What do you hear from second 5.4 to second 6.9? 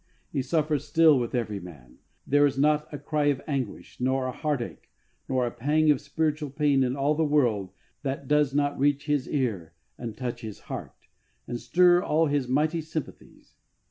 a pang of spiritual pain